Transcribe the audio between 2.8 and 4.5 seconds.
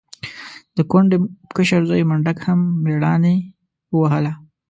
مېړانې ووهله.